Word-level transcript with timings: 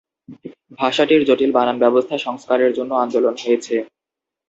ভাষাটির 0.79 1.21
জটিল 1.27 1.51
বানান 1.51 1.77
ব্যবস্থা 1.83 2.15
সংস্কারের 2.17 2.71
জন্য 2.73 2.91
আন্দোলন 2.95 3.35
হয়েছে। 3.43 3.75